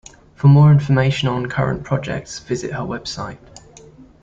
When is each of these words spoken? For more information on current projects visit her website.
For 0.33 0.47
more 0.47 0.71
information 0.71 1.29
on 1.29 1.45
current 1.45 1.83
projects 1.83 2.39
visit 2.39 2.71
her 2.71 2.79
website. 2.79 3.37